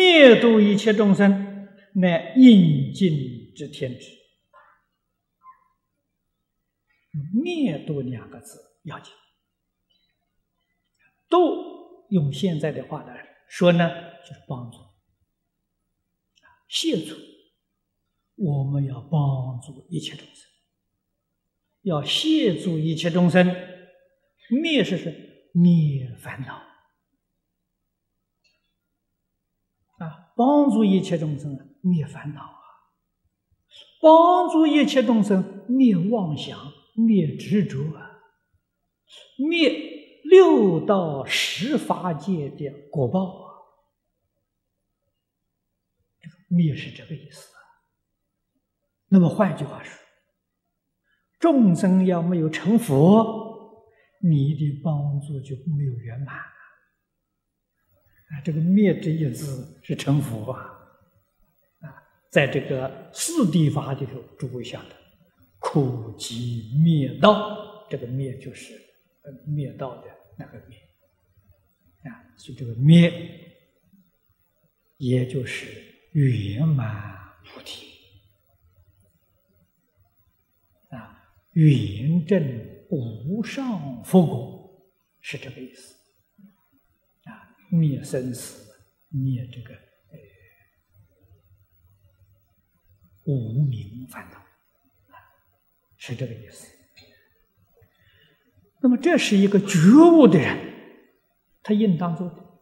[0.00, 4.06] 灭度一切众生，乃应尽之天职。
[7.42, 9.12] 灭度两个字要紧，
[11.28, 13.90] 度用现在的话来说呢，
[14.26, 14.78] 就是帮助、
[16.66, 17.14] 协助。
[18.36, 20.48] 我们要帮助一切众生，
[21.82, 23.54] 要协助一切众生，
[24.62, 26.69] 灭是是灭烦恼
[30.00, 32.60] 啊，帮助一切众生灭烦恼啊，
[34.02, 36.58] 帮助一切众生灭妄想。
[36.92, 38.18] 灭执着啊，
[39.38, 39.70] 灭
[40.24, 43.48] 六道十法界的果报啊，
[46.48, 47.62] 灭是这个意思啊。
[49.08, 49.96] 那么换句话说，
[51.38, 53.86] 众生要没有成佛，
[54.20, 56.36] 你的帮助就没有圆满
[58.30, 58.40] 啊。
[58.44, 60.62] 这个“灭”这一字是成佛啊，
[61.80, 64.96] 啊，在这个四地法里头，诸位晓得。
[65.58, 68.72] 苦集灭道，这个灭就是
[69.22, 70.08] 呃灭道的
[70.38, 70.78] 那个灭
[72.10, 73.12] 啊，所以这个灭，
[74.96, 77.14] 也就是圆满
[77.44, 77.86] 菩提
[80.88, 82.42] 啊，圆正
[82.88, 84.82] 无上佛果
[85.20, 85.94] 是这个意思，
[87.70, 88.76] 灭生死，
[89.08, 89.74] 灭这个
[93.24, 94.38] 呃无明烦恼。
[96.02, 96.66] 是这个意思。
[98.80, 99.76] 那么，这是一个觉
[100.10, 100.56] 悟的人，
[101.62, 102.58] 他应当做的，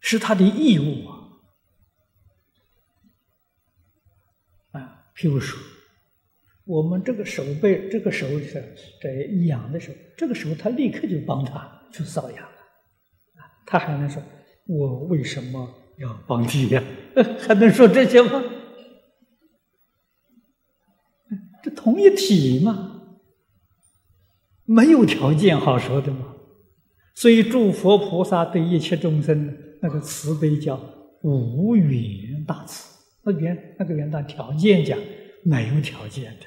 [0.00, 1.28] 是他的义务啊。
[4.80, 5.60] 啊，譬如说，
[6.66, 8.62] 我们这个手背，这个手是
[9.00, 9.10] 在
[9.46, 12.58] 痒的时候，这个时候他立刻就帮他去瘙痒了，
[13.64, 14.22] 他还能说
[14.66, 16.84] ：“我为什么？”要帮你呀，
[17.48, 18.44] 还能说这些吗？
[21.62, 23.16] 这同一体嘛，
[24.66, 26.34] 没有条件好说的嘛。
[27.14, 30.78] 所以诸佛菩萨对一切众生那个慈悲叫
[31.22, 32.94] 无缘大慈，
[33.24, 34.98] 那缘那个缘大条件讲
[35.44, 36.46] 没有条件的，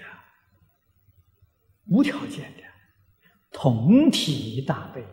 [1.89, 2.63] 无条件的
[3.51, 5.03] 同体大悲。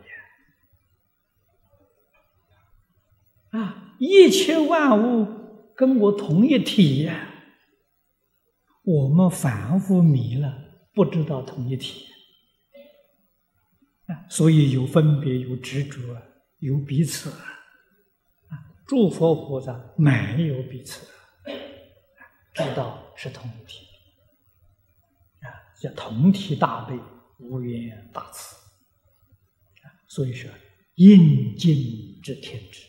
[3.50, 5.26] 啊，一切万物
[5.74, 7.32] 跟我同一体呀！
[8.84, 10.52] 我们凡夫迷了，
[10.92, 12.06] 不知道同一体
[14.06, 15.98] 啊，所以有分别，有执着，
[16.58, 17.54] 有彼此啊。
[18.86, 21.06] 诸佛菩萨没有彼此，
[22.52, 23.86] 知道是同一体，
[25.80, 26.98] 叫同体大悲，
[27.38, 28.56] 无缘大慈。
[30.08, 30.50] 所以说，
[30.94, 32.80] 应尽之天之。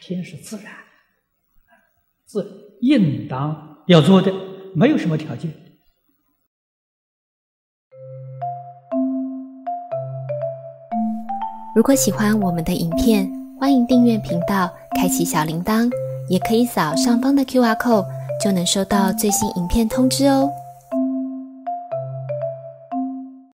[0.00, 0.72] 天是自然，
[2.24, 4.32] 自应当要做的，
[4.74, 5.52] 没有什么条件。
[11.76, 13.30] 如果喜欢我们的影片，
[13.60, 15.90] 欢迎订阅频道，开启小铃铛，
[16.30, 18.06] 也可以扫上方的 Q R code，
[18.42, 20.50] 就能收到最新影片通知哦。